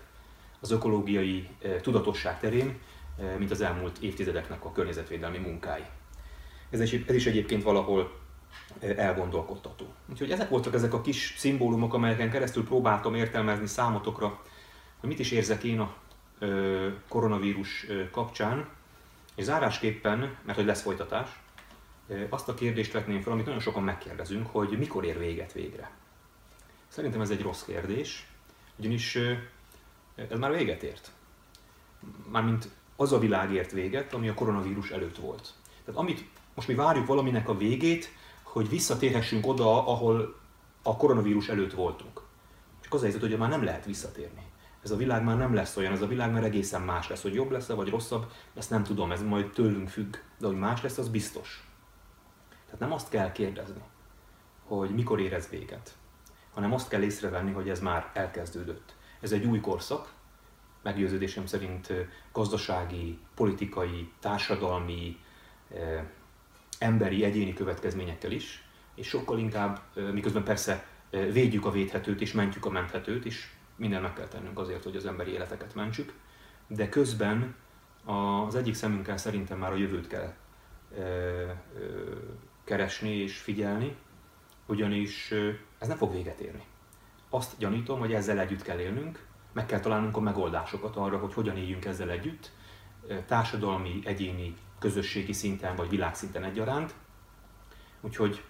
az 0.60 0.72
ökológiai 0.72 1.50
tudatosság 1.82 2.40
terén, 2.40 2.80
mint 3.38 3.52
az 3.52 3.62
elmúlt 3.62 3.98
évtizedeknek 3.98 4.66
a 4.66 4.72
környezetvédelmi 4.72 5.38
munkái. 5.38 5.86
Ez 6.70 6.80
is, 6.80 6.94
ez 7.08 7.16
is 7.16 7.26
egyébként 7.26 7.64
valahol 7.64 8.20
elgondolkodtató. 8.80 9.86
Úgyhogy 10.10 10.32
ezek 10.32 10.50
voltak 10.50 10.74
ezek 10.74 10.94
a 10.94 11.02
kis 11.02 11.36
szimbólumok, 11.38 11.94
amelyeken 11.94 12.30
keresztül 12.30 12.66
próbáltam 12.66 13.16
értelmezni 13.16 13.68
számotokra, 13.68 14.42
hogy 15.00 15.10
mit 15.10 15.20
is 15.20 15.32
érzek 15.32 15.64
én 15.64 15.80
a 15.80 15.96
koronavírus 17.08 17.86
kapcsán. 18.12 18.68
És 19.36 19.44
zárásképpen, 19.44 20.38
mert 20.46 20.58
hogy 20.58 20.68
lesz 20.68 20.82
folytatás, 20.82 21.30
azt 22.30 22.50
a 22.50 22.54
kérdést 22.54 22.92
vetném 22.92 23.22
fel, 23.22 23.32
amit 23.32 23.46
nagyon 23.46 23.60
sokan 23.60 23.84
megkérdezünk, 23.84 24.48
hogy 24.48 24.78
mikor 24.78 25.06
ér 25.06 25.20
véget 25.20 25.54
végre. 25.54 25.92
Szerintem 26.88 27.22
ez 27.22 27.30
egy 27.30 27.42
rossz 27.42 27.64
kérdés, 27.64 28.28
ugyanis 28.76 29.16
ez 30.16 30.40
már 30.40 30.52
véget 30.52 30.84
ért. 30.84 31.12
Mármint 32.32 32.70
az 32.96 33.12
a 33.12 33.20
világ 33.20 33.54
ért 33.54 33.72
véget, 33.72 34.14
ami 34.14 34.28
a 34.28 34.34
koronavírus 34.34 34.90
előtt 34.90 35.18
volt. 35.18 35.54
Tehát 35.86 36.00
amit 36.00 36.26
most 36.54 36.68
mi 36.68 36.74
várjuk 36.76 37.08
valaminek 37.08 37.50
a 37.50 37.58
végét, 37.58 38.10
hogy 38.56 38.70
visszatérhessünk 38.70 39.48
oda, 39.48 39.88
ahol 39.88 40.36
a 40.84 40.98
koronavírus 40.98 41.48
előtt 41.48 41.74
voltunk. 41.74 42.22
Csak 42.82 42.94
az 42.94 43.00
a 43.00 43.04
helyzet, 43.04 43.22
hogy 43.22 43.38
már 43.38 43.50
nem 43.50 43.64
lehet 43.64 43.86
visszatérni. 43.86 44.46
Ez 44.84 44.92
a 44.92 44.96
világ 44.96 45.24
már 45.24 45.38
nem 45.38 45.54
lesz 45.54 45.78
olyan, 45.78 45.92
ez 45.92 46.02
a 46.02 46.08
világ 46.08 46.32
már 46.32 46.44
egészen 46.44 46.82
más 46.82 47.10
lesz, 47.10 47.22
hogy 47.22 47.34
jobb 47.34 47.52
lesz-e 47.52 47.74
vagy 47.74 47.90
rosszabb, 47.90 48.32
ezt 48.54 48.70
nem 48.70 48.84
tudom, 48.84 49.12
ez 49.12 49.22
majd 49.22 49.50
tőlünk 49.50 49.90
függ, 49.90 50.16
de 50.38 50.48
hogy 50.48 50.58
más 50.58 50.82
lesz, 50.82 50.98
az 50.98 51.10
biztos. 51.10 51.70
Tehát 52.66 52.80
nem 52.80 52.92
azt 52.92 53.10
kell 53.10 53.32
kérdezni, 53.32 53.82
hogy 54.64 54.90
mikor 54.90 55.20
érez 55.20 55.50
véget, 55.50 55.96
hanem 56.54 56.74
azt 56.74 56.88
kell 56.88 57.02
észrevenni, 57.02 57.52
hogy 57.52 57.70
ez 57.70 57.80
már 57.80 58.12
elkezdődött. 58.14 58.96
Ez 59.22 59.32
egy 59.32 59.46
új 59.46 59.60
korszak, 59.60 60.14
meggyőződésem 60.82 61.46
szerint 61.46 61.94
gazdasági, 62.32 63.20
politikai, 63.34 64.12
társadalmi, 64.20 65.20
emberi, 66.80 67.24
egyéni 67.24 67.54
következményekkel 67.54 68.32
is, 68.32 68.64
és 68.96 69.08
sokkal 69.08 69.40
inkább, 69.40 69.82
miközben 70.12 70.44
persze 70.44 70.88
védjük 71.10 71.66
a 71.66 71.72
védhetőt 71.72 72.22
és 72.22 72.32
mentjük 72.32 72.66
a 72.66 72.70
menthetőt, 72.70 73.26
és 73.26 73.50
minden 73.76 74.02
meg 74.02 74.14
kell 74.14 74.28
tennünk 74.28 74.60
azért, 74.60 74.84
hogy 74.84 74.96
az 74.96 75.06
emberi 75.06 75.32
életeket 75.32 75.76
mentsük, 75.76 76.14
de 76.68 76.90
közben 76.90 77.56
az 78.06 78.56
egyik 78.56 78.74
szemünkkel 78.74 79.18
szerintem 79.18 79.58
már 79.58 79.72
a 79.72 79.76
jövőt 79.76 80.08
kell 80.08 80.34
keresni 82.64 83.10
és 83.10 83.38
figyelni, 83.38 83.96
ugyanis 84.66 85.32
ez 85.80 85.88
nem 85.88 85.98
fog 85.98 86.12
véget 86.12 86.40
érni. 86.40 86.64
Azt 87.30 87.58
gyanítom, 87.58 88.00
hogy 88.00 88.14
ezzel 88.14 88.40
együtt 88.40 88.62
kell 88.62 88.80
élnünk, 88.80 89.26
meg 89.54 89.66
kell 89.66 89.80
találnunk 89.80 90.18
a 90.18 90.20
megoldásokat 90.20 90.96
arra, 90.96 91.18
hogy 91.18 91.34
hogyan 91.34 91.58
éljünk 91.58 91.86
ezzel 91.86 92.10
együtt, 92.10 92.52
társadalmi, 93.26 94.00
egyéni, 94.04 94.56
közösségi 94.80 95.34
szinten 95.34 95.76
vagy 95.76 95.90
világszinten 95.90 96.44
egyaránt. 96.44 96.94
Úgyhogy 98.02 98.44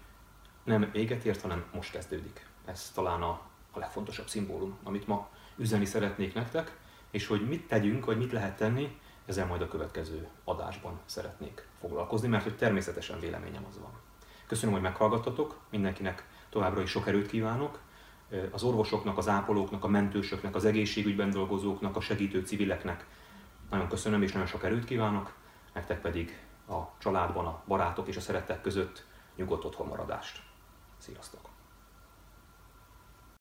nem 0.63 0.89
véget 0.91 1.23
ért, 1.23 1.41
hanem 1.41 1.65
most 1.73 1.91
kezdődik. 1.91 2.45
Ez 2.65 2.91
talán 2.93 3.21
a, 3.21 3.41
a 3.71 3.79
legfontosabb 3.79 4.27
szimbólum, 4.27 4.77
amit 4.83 5.07
ma 5.07 5.29
üzeni 5.57 5.85
szeretnék 5.85 6.33
nektek, 6.33 6.77
és 7.11 7.27
hogy 7.27 7.47
mit 7.47 7.67
tegyünk, 7.67 8.05
vagy 8.05 8.17
mit 8.17 8.31
lehet 8.31 8.57
tenni, 8.57 8.99
ezzel 9.25 9.45
majd 9.45 9.61
a 9.61 9.67
következő 9.67 10.27
adásban 10.43 10.99
szeretnék 11.05 11.67
foglalkozni, 11.79 12.27
mert 12.27 12.43
hogy 12.43 12.57
természetesen 12.57 13.19
véleményem 13.19 13.65
az 13.69 13.79
van. 13.79 13.91
Köszönöm, 14.47 14.73
hogy 14.73 14.83
meghallgattatok, 14.83 15.59
mindenkinek 15.69 16.27
továbbra 16.49 16.81
is 16.81 16.89
sok 16.89 17.07
erőt 17.07 17.27
kívánok, 17.27 17.79
az 18.51 18.63
orvosoknak, 18.63 19.17
az 19.17 19.27
ápolóknak, 19.27 19.83
a 19.83 19.87
mentősöknek, 19.87 20.55
az 20.55 20.65
egészségügyben 20.65 21.29
dolgozóknak, 21.29 21.95
a 21.95 21.99
segítő 21.99 22.41
civileknek 22.41 23.05
nagyon 23.69 23.87
köszönöm 23.87 24.21
és 24.21 24.31
nagyon 24.31 24.47
sok 24.47 24.63
erőt 24.63 24.85
kívánok, 24.85 25.33
nektek 25.75 26.01
pedig 26.01 26.43
a 26.67 26.97
családban, 26.97 27.45
a 27.45 27.61
barátok 27.67 28.07
és 28.07 28.17
a 28.17 28.21
szerettek 28.21 28.61
között 28.61 29.05
nyugodt 29.35 29.63
otthonmaradást. 29.63 30.41
Sziasztok! 30.97 31.54